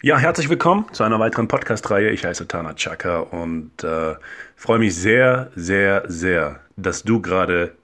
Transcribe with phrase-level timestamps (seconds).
[0.00, 2.10] Ja, herzlich willkommen zu einer weiteren Podcast-Reihe.
[2.10, 4.14] Ich heiße Tana Chaka und äh,
[4.54, 7.74] freue mich sehr, sehr, sehr, dass du gerade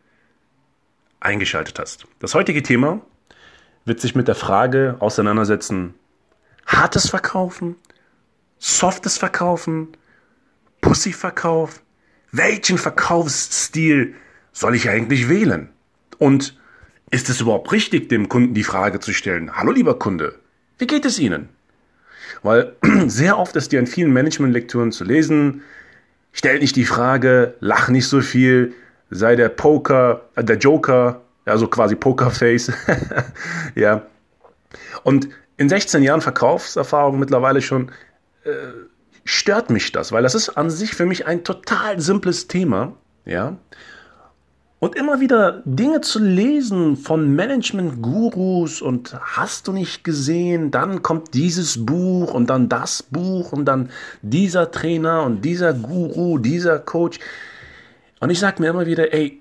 [1.18, 2.06] eingeschaltet hast.
[2.20, 3.00] Das heutige Thema
[3.84, 5.94] wird sich mit der Frage auseinandersetzen,
[6.66, 7.74] hartes Verkaufen,
[8.60, 9.88] softes Verkaufen,
[10.82, 11.82] Pussyverkauf,
[12.30, 14.14] welchen Verkaufsstil
[14.52, 15.68] soll ich eigentlich wählen?
[16.18, 16.56] Und
[17.10, 20.38] ist es überhaupt richtig, dem Kunden die Frage zu stellen, hallo lieber Kunde,
[20.78, 21.48] wie geht es Ihnen?
[22.44, 22.76] Weil
[23.08, 25.62] sehr oft ist dir in vielen Management-Lektüren zu lesen,
[26.32, 28.74] stell nicht die Frage, lach nicht so viel,
[29.10, 32.70] sei der Poker, äh, der Joker, also quasi Pokerface.
[33.74, 34.06] ja.
[35.02, 37.90] Und in 16 Jahren Verkaufserfahrung mittlerweile schon
[38.44, 38.50] äh,
[39.24, 43.56] stört mich das, weil das ist an sich für mich ein total simples Thema, ja.
[44.84, 51.32] Und immer wieder Dinge zu lesen von Management-Gurus und hast du nicht gesehen, dann kommt
[51.32, 53.88] dieses Buch und dann das Buch und dann
[54.20, 57.18] dieser Trainer und dieser Guru, dieser Coach.
[58.20, 59.40] Und ich sage mir immer wieder, ey,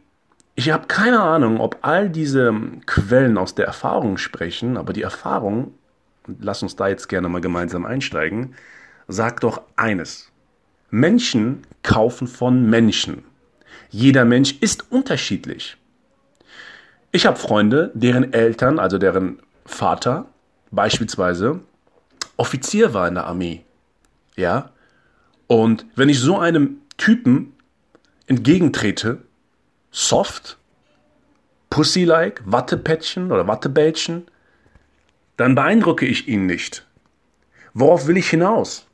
[0.56, 2.56] ich habe keine Ahnung, ob all diese
[2.86, 5.74] Quellen aus der Erfahrung sprechen, aber die Erfahrung,
[6.40, 8.56] lass uns da jetzt gerne mal gemeinsam einsteigen,
[9.10, 10.32] sagt doch eines.
[10.90, 13.26] Menschen kaufen von Menschen.
[13.94, 15.78] Jeder Mensch ist unterschiedlich.
[17.12, 20.26] Ich habe Freunde, deren Eltern, also deren Vater
[20.72, 21.60] beispielsweise
[22.36, 23.64] Offizier war in der Armee.
[24.36, 24.72] Ja?
[25.46, 27.54] Und wenn ich so einem Typen
[28.26, 29.20] entgegentrete,
[29.92, 30.58] soft,
[31.70, 34.26] pussy-like, Wattepäckchen oder Wattebällchen,
[35.38, 36.84] dann beeindrucke ich ihn nicht.
[37.76, 38.88] Worauf will ich hinaus?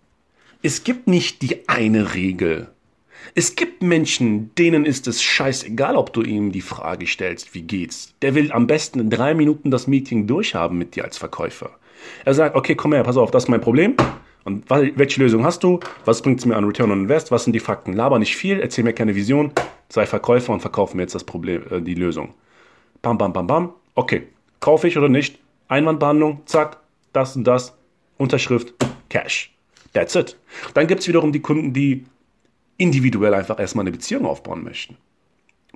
[0.61, 2.67] Es gibt nicht die eine Regel.
[3.35, 8.13] Es gibt Menschen, denen ist es scheißegal, ob du ihm die Frage stellst, wie geht's.
[8.21, 11.71] Der will am besten in drei Minuten das Meeting durchhaben mit dir als Verkäufer.
[12.25, 13.95] Er sagt, okay, komm her, pass auf, das ist mein Problem.
[14.45, 15.79] Und welche Lösung hast du?
[16.05, 17.31] Was bringt es mir an Return on Invest?
[17.31, 17.93] Was sind die Fakten?
[17.93, 19.51] Laber nicht viel, erzähl mir keine Vision.
[19.89, 22.33] Sei Verkäufer und verkauf mir jetzt das Problem, äh, die Lösung.
[23.01, 23.73] Bam, bam, bam, bam.
[23.95, 24.27] Okay,
[24.59, 25.39] kaufe ich oder nicht?
[25.67, 26.77] Einwandbehandlung, zack,
[27.13, 27.75] das und das,
[28.17, 28.73] Unterschrift,
[29.09, 29.51] Cash.
[29.93, 30.37] That's it.
[30.73, 32.05] Dann gibt es wiederum die Kunden, die
[32.79, 34.97] individuell einfach erstmal eine Beziehung aufbauen möchten.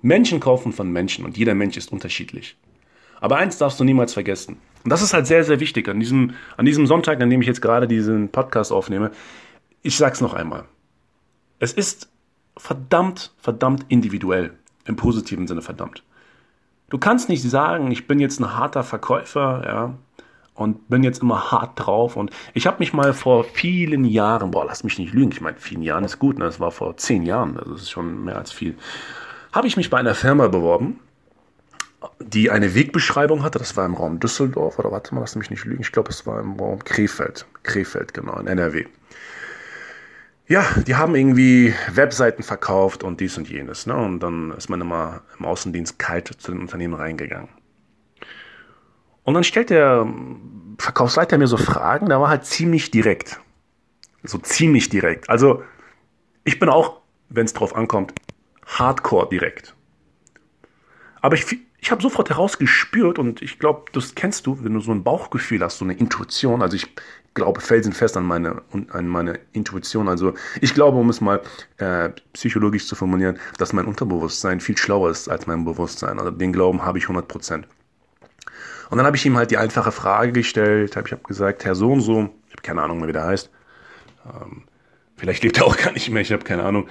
[0.01, 2.57] Menschen kaufen von Menschen und jeder Mensch ist unterschiedlich.
[3.21, 4.57] Aber eins darfst du niemals vergessen.
[4.83, 7.47] Und das ist halt sehr, sehr wichtig an diesem, an diesem Sonntag, an dem ich
[7.47, 9.11] jetzt gerade diesen Podcast aufnehme.
[9.81, 10.65] Ich sag's noch einmal.
[11.59, 12.09] Es ist
[12.57, 14.53] verdammt, verdammt individuell.
[14.85, 16.03] Im positiven Sinne verdammt.
[16.89, 19.97] Du kannst nicht sagen, ich bin jetzt ein harter Verkäufer, ja,
[20.55, 22.15] und bin jetzt immer hart drauf.
[22.15, 25.57] Und ich habe mich mal vor vielen Jahren, boah, lass mich nicht lügen, ich meine,
[25.57, 26.45] vielen Jahren ist gut, ne?
[26.45, 28.75] das war vor zehn Jahren, das ist schon mehr als viel,
[29.51, 30.99] habe ich mich bei einer Firma beworben,
[32.19, 35.65] die eine Wegbeschreibung hatte, das war im Raum Düsseldorf, oder warte mal, lass mich nicht
[35.65, 38.85] lügen, ich glaube, es war im Raum Krefeld, Krefeld, genau, in NRW.
[40.45, 43.85] Ja, die haben irgendwie Webseiten verkauft und dies und jenes.
[43.87, 43.95] Ne?
[43.95, 47.47] Und dann ist man immer im Außendienst kalt zu den Unternehmen reingegangen.
[49.23, 50.07] Und dann stellt der
[50.77, 53.39] Verkaufsleiter mir so Fragen, da war halt ziemlich direkt.
[54.23, 55.29] So ziemlich direkt.
[55.29, 55.63] Also
[56.43, 58.13] ich bin auch, wenn es drauf ankommt,
[58.65, 59.75] hardcore direkt.
[61.21, 61.45] Aber ich,
[61.79, 65.61] ich habe sofort herausgespürt und ich glaube, das kennst du, wenn du so ein Bauchgefühl
[65.61, 66.61] hast, so eine Intuition.
[66.61, 66.87] Also ich
[67.33, 70.07] glaube felsenfest an meine, an meine Intuition.
[70.07, 71.41] Also ich glaube, um es mal
[71.77, 76.19] äh, psychologisch zu formulieren, dass mein Unterbewusstsein viel schlauer ist als mein Bewusstsein.
[76.19, 77.67] Also den Glauben habe ich 100 Prozent.
[78.89, 80.95] Und dann habe ich ihm halt die einfache Frage gestellt.
[80.95, 83.25] Hab, ich habe gesagt, Herr so und so, ich habe keine Ahnung mehr, wie der
[83.25, 83.49] heißt.
[84.25, 84.63] Ähm,
[85.15, 86.87] vielleicht lebt er auch gar nicht mehr, ich habe keine Ahnung.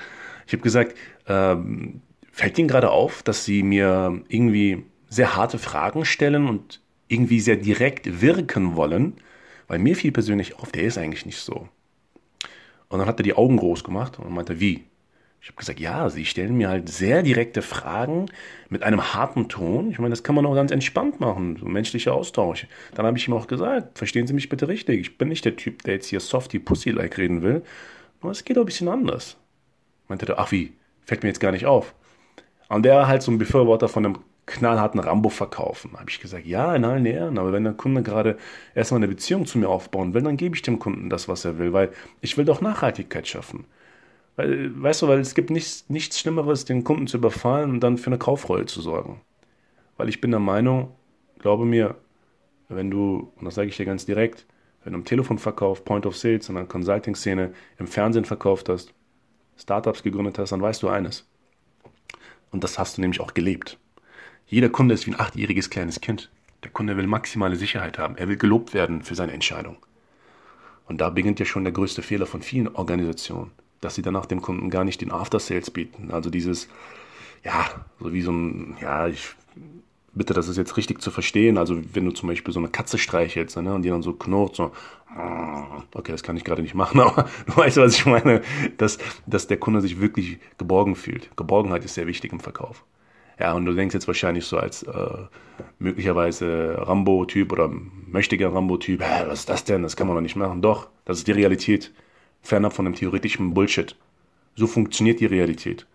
[0.46, 0.96] Ich habe gesagt,
[1.26, 7.40] ähm, fällt Ihnen gerade auf, dass Sie mir irgendwie sehr harte Fragen stellen und irgendwie
[7.40, 9.14] sehr direkt wirken wollen?
[9.68, 11.68] Weil mir fiel persönlich auf, der ist eigentlich nicht so.
[12.88, 14.84] Und dann hat er die Augen groß gemacht und meinte, wie?
[15.42, 18.26] Ich habe gesagt, ja, Sie stellen mir halt sehr direkte Fragen
[18.68, 19.90] mit einem harten Ton.
[19.90, 22.68] Ich meine, das kann man auch ganz entspannt machen, so menschlicher Austausch.
[22.94, 25.56] Dann habe ich ihm auch gesagt, verstehen Sie mich bitte richtig, ich bin nicht der
[25.56, 27.62] Typ, der jetzt hier softy pussy-like reden will,
[28.22, 29.36] nur es geht auch ein bisschen anders.
[30.06, 30.74] Meinte er, ach wie,
[31.04, 31.92] fällt mir jetzt gar nicht auf.
[32.68, 35.94] Und der halt so ein Befürworter von einem knallharten Rambo verkaufen.
[35.94, 38.38] Habe ich gesagt, ja, in allen Ehren, aber wenn der Kunde gerade
[38.76, 41.58] erstmal eine Beziehung zu mir aufbauen will, dann gebe ich dem Kunden das, was er
[41.58, 41.90] will, weil
[42.20, 43.64] ich will doch Nachhaltigkeit schaffen.
[44.36, 47.98] Weil, weißt du, weil es gibt nichts, nichts Schlimmeres, den Kunden zu überfallen und dann
[47.98, 49.20] für eine Kaufreue zu sorgen.
[49.96, 50.94] Weil ich bin der Meinung,
[51.38, 51.96] glaube mir,
[52.68, 54.46] wenn du, und das sage ich dir ganz direkt,
[54.84, 58.94] wenn du im Telefonverkauf, Point of Sales in der Consulting-Szene, im Fernsehen verkauft hast,
[59.56, 61.28] Startups gegründet hast, dann weißt du eines.
[62.50, 63.78] Und das hast du nämlich auch gelebt.
[64.46, 66.30] Jeder Kunde ist wie ein achtjähriges kleines Kind.
[66.64, 68.16] Der Kunde will maximale Sicherheit haben.
[68.16, 69.76] Er will gelobt werden für seine Entscheidung.
[70.86, 73.52] Und da beginnt ja schon der größte Fehler von vielen Organisationen,
[73.82, 76.10] dass sie danach dem Kunden gar nicht den After Sales bieten.
[76.10, 76.68] Also dieses,
[77.44, 77.66] ja,
[78.00, 79.34] so wie so ein, ja, ich
[80.14, 81.58] bitte, das ist jetzt richtig zu verstehen.
[81.58, 84.56] Also wenn du zum Beispiel so eine Katze streichelst ne, und die dann so knurrt,
[84.56, 84.72] so,
[85.94, 88.40] okay, das kann ich gerade nicht machen, aber du weißt, was ich meine,
[88.78, 91.36] dass, dass der Kunde sich wirklich geborgen fühlt.
[91.36, 92.84] Geborgenheit ist sehr wichtig im Verkauf.
[93.40, 95.08] Ja, und du denkst jetzt wahrscheinlich so als äh,
[95.80, 97.68] möglicherweise Rambo-Typ oder
[98.06, 99.82] möchtiger Rambo-Typ, was ist das denn?
[99.82, 100.62] Das kann man doch nicht machen.
[100.62, 101.92] Doch, das ist die Realität.
[102.42, 103.96] Fernab von dem theoretischen Bullshit.
[104.54, 105.86] So funktioniert die Realität.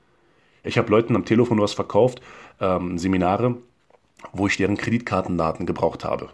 [0.64, 2.22] Ich habe Leuten am Telefon was verkauft,
[2.60, 3.58] ähm, Seminare,
[4.34, 6.30] wo ich deren Kreditkartendaten gebraucht habe.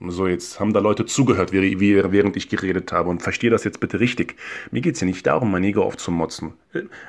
[0.00, 4.00] So, jetzt haben da Leute zugehört, während ich geredet habe und verstehe das jetzt bitte
[4.00, 4.36] richtig.
[4.70, 6.54] Mir geht es ja nicht darum, mein Ego aufzumotzen.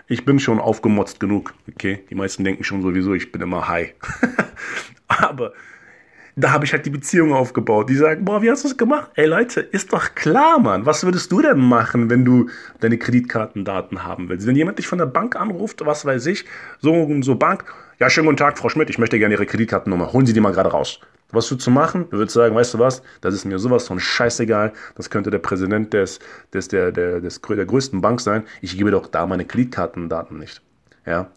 [0.08, 2.04] Ich bin schon aufgemotzt genug, okay?
[2.10, 3.94] Die meisten denken schon sowieso, ich bin immer high.
[5.08, 5.54] Aber
[6.36, 7.90] da habe ich halt die Beziehung aufgebaut.
[7.90, 9.10] Die sagen, boah, wie hast du das gemacht?
[9.16, 10.86] Ey Leute, ist doch klar, Mann.
[10.86, 12.50] Was würdest du denn machen, wenn du
[12.82, 14.46] deine Kreditkartendaten haben willst?
[14.46, 16.46] Wenn jemand dich von der Bank anruft, was weiß ich,
[16.80, 17.64] so, so Bank,
[18.00, 20.12] ja, schönen guten Tag, Frau Schmidt, ich möchte gerne Ihre Kreditkartennummer.
[20.12, 21.00] Holen Sie die mal gerade raus.
[21.32, 22.08] Was du zu machen?
[22.10, 24.74] Du würdest sagen, weißt du was, das ist mir sowas von scheißegal.
[24.96, 26.20] Das könnte der Präsident des,
[26.54, 28.44] des, der, der, des, der größten Bank sein.
[28.62, 30.62] Ich gebe doch da meine Kreditkartendaten nicht.
[31.06, 31.32] Ja.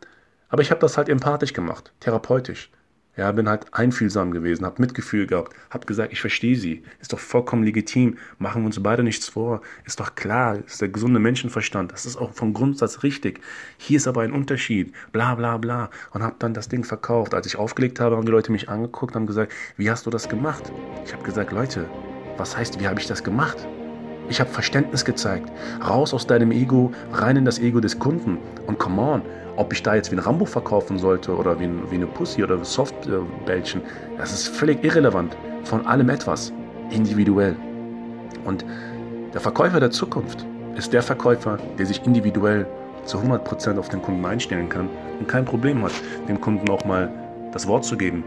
[0.49, 2.71] Aber ich habe das halt empathisch gemacht, therapeutisch.
[3.19, 6.85] Ja, bin halt einfühlsam gewesen, hab Mitgefühl gehabt, hab gesagt, ich verstehe sie.
[7.01, 8.17] Ist doch vollkommen legitim.
[8.39, 9.61] Machen wir uns beide nichts vor.
[9.85, 11.91] Ist doch klar, ist der gesunde Menschenverstand.
[11.91, 13.41] Das ist auch vom Grundsatz richtig.
[13.77, 14.93] Hier ist aber ein Unterschied.
[15.11, 15.91] Bla bla bla.
[16.13, 17.35] Und hab dann das Ding verkauft.
[17.35, 20.29] Als ich aufgelegt habe, haben die Leute mich angeguckt, haben gesagt, wie hast du das
[20.29, 20.71] gemacht?
[21.05, 21.91] Ich habe gesagt, Leute,
[22.37, 23.67] was heißt, wie habe ich das gemacht?
[24.29, 25.51] Ich habe Verständnis gezeigt.
[25.87, 28.39] Raus aus deinem Ego, rein in das Ego des Kunden.
[28.67, 29.23] Und come on,
[29.57, 32.45] ob ich da jetzt wie ein Rambo verkaufen sollte oder wie, ein, wie eine Pussy
[32.45, 33.83] oder Softbällchen,
[34.17, 35.37] das ist völlig irrelevant.
[35.65, 36.53] Von allem etwas.
[36.91, 37.57] Individuell.
[38.45, 38.65] Und
[39.35, 40.47] der Verkäufer der Zukunft
[40.77, 42.67] ist der Verkäufer, der sich individuell
[43.05, 44.89] zu 100% auf den Kunden einstellen kann
[45.19, 45.93] und kein Problem hat,
[46.29, 47.11] dem Kunden auch mal
[47.53, 48.25] das Wort zu geben,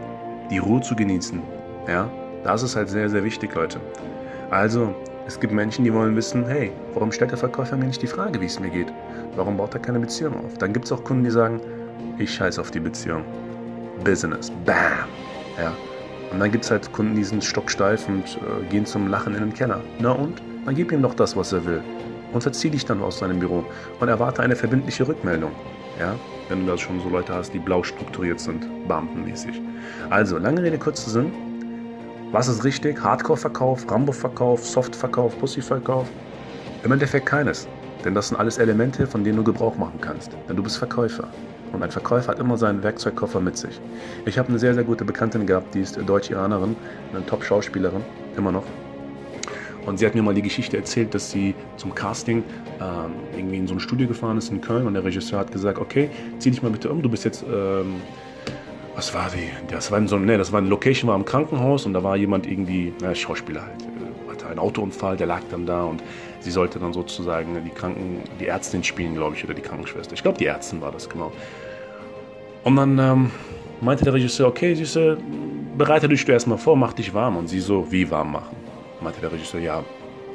[0.50, 1.40] die Ruhe zu genießen.
[1.88, 2.10] Ja,
[2.44, 3.80] das ist halt sehr, sehr wichtig, Leute.
[4.50, 4.94] Also,
[5.26, 8.40] es gibt Menschen, die wollen wissen, hey, warum stellt der Verkäufer mir nicht die Frage,
[8.40, 8.92] wie es mir geht?
[9.36, 10.58] Warum baut er keine Beziehung auf?
[10.58, 11.60] Dann gibt es auch Kunden, die sagen,
[12.18, 13.24] ich scheiße auf die Beziehung.
[14.02, 14.50] Business.
[14.64, 15.08] Bam.
[15.58, 15.72] Ja.
[16.32, 19.40] Und dann gibt es halt Kunden, die sind stocksteif und äh, gehen zum Lachen in
[19.40, 19.80] den Keller.
[20.00, 20.42] Na und?
[20.64, 21.82] Dann gib ihm doch das, was er will.
[22.32, 23.64] Und verzieh dich dann aus seinem Büro
[24.00, 25.52] und erwarte eine verbindliche Rückmeldung.
[26.00, 26.14] Ja?
[26.48, 29.60] Wenn du da schon so Leute hast, die blau strukturiert sind, beamtenmäßig.
[30.10, 31.32] Also, lange Rede, kurzer Sinn.
[32.32, 32.98] Was ist richtig?
[33.02, 36.08] Hardcore-Verkauf, Rambo-Verkauf, Soft-Verkauf, Pussy-Verkauf?
[36.82, 37.68] Im Endeffekt keines.
[38.06, 40.30] Denn das sind alles Elemente, von denen du Gebrauch machen kannst.
[40.48, 41.28] Denn du bist Verkäufer.
[41.74, 43.78] Und ein Verkäufer hat immer seinen Werkzeugkoffer mit sich.
[44.24, 46.74] Ich habe eine sehr, sehr gute Bekanntin gehabt, die ist Deutsch-Iranerin,
[47.12, 48.00] eine Top-Schauspielerin,
[48.34, 48.64] immer noch.
[49.84, 52.44] Und sie hat mir mal die Geschichte erzählt, dass sie zum Casting
[52.80, 55.78] ähm, irgendwie in so ein Studio gefahren ist in Köln und der Regisseur hat gesagt,
[55.78, 57.96] okay, zieh dich mal bitte um, du bist jetzt ähm,
[58.94, 59.50] was war die?
[59.72, 62.46] Das war so, nee, das war eine Location, war im Krankenhaus und da war jemand
[62.46, 66.02] irgendwie, na, Schauspieler halt, äh, hatte einen Autounfall, der lag dann da und
[66.40, 70.14] sie sollte dann sozusagen die Kranken, die Ärztin spielen, glaube ich, oder die Krankenschwester.
[70.14, 71.32] Ich glaube, die Ärztin war das, genau.
[72.64, 73.30] Und dann ähm,
[73.80, 75.18] meinte der Regisseur, okay, siehste,
[75.76, 77.36] bereite dich du erstmal vor, mach dich warm.
[77.36, 78.56] Und sie so, wie warm machen?
[79.00, 79.82] Meinte der Regisseur, ja,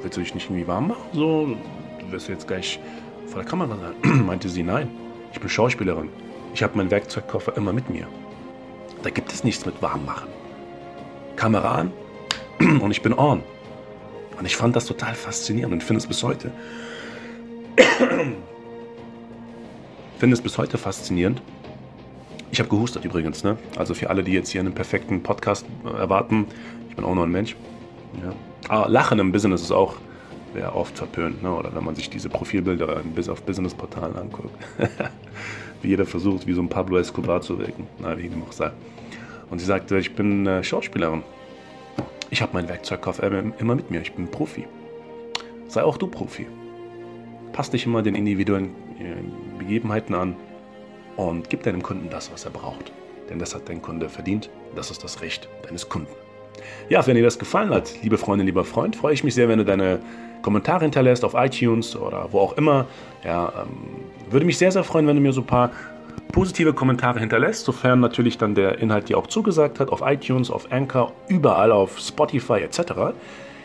[0.02, 1.04] willst du dich nicht irgendwie warm machen?
[1.14, 1.48] So,
[2.00, 2.80] du wirst jetzt gleich
[3.28, 4.26] vor der Kamera sein.
[4.26, 4.90] meinte sie, nein,
[5.32, 6.10] ich bin Schauspielerin.
[6.54, 8.08] Ich habe meinen Werkzeugkoffer immer mit mir.
[9.08, 10.28] Da gibt es nichts mit warm machen.
[11.38, 11.94] Kamera an
[12.82, 13.42] und ich bin on.
[14.38, 16.52] Und ich fand das total faszinierend und finde es bis heute.
[20.20, 21.42] finde es bis heute faszinierend.
[22.52, 23.58] Ich habe gehustet übrigens, ne?
[23.78, 26.46] Also für alle, die jetzt hier einen perfekten Podcast erwarten,
[26.90, 27.56] ich bin auch nur ein Mensch.
[28.22, 28.34] Ja.
[28.68, 29.96] Ah, Lachen im Business ist auch
[30.54, 31.56] sehr oft verpönt, ne?
[31.56, 34.52] Oder wenn man sich diese Profilbilder auf Businessportalen anguckt.
[35.82, 37.88] wie jeder versucht, wie so ein Pablo Escobar zu wirken.
[38.00, 38.72] Na, wie dem auch sei.
[39.50, 41.24] Und sie sagte, ich bin äh, Schauspielerin.
[42.30, 43.24] Ich habe mein Werkzeugkoffer
[43.58, 44.02] immer mit mir.
[44.02, 44.68] Ich bin Profi.
[45.68, 46.48] Sei auch du Profi.
[47.54, 50.36] Pass dich immer den individuellen äh, Begebenheiten an
[51.16, 52.92] und gib deinem Kunden das, was er braucht.
[53.30, 54.50] denn das hat dein Kunde verdient.
[54.76, 56.12] Das ist das Recht deines Kunden.
[56.90, 59.60] Ja, wenn dir das gefallen hat, liebe Freundin, lieber Freund, freue ich mich sehr, wenn
[59.60, 60.00] du deine
[60.42, 62.86] Kommentare hinterlässt auf iTunes oder wo auch immer.
[63.24, 65.72] Ja, ähm, würde mich sehr, sehr freuen, wenn du mir so ein paar
[66.32, 70.72] positive Kommentare hinterlässt, sofern natürlich dann der Inhalt dir auch zugesagt hat, auf iTunes, auf
[70.72, 72.80] Anchor, überall auf Spotify etc.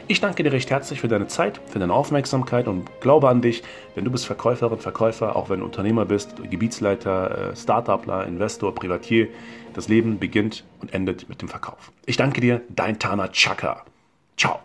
[0.09, 3.63] Ich danke dir recht herzlich für deine Zeit, für deine Aufmerksamkeit und glaube an dich,
[3.95, 9.29] wenn du bist Verkäuferin, Verkäufer, auch wenn du Unternehmer bist, Gebietsleiter, äh, Startupler, Investor, Privatier,
[9.75, 11.93] das Leben beginnt und endet mit dem Verkauf.
[12.05, 13.85] Ich danke dir, dein Tana Chaka.
[14.37, 14.61] Ciao.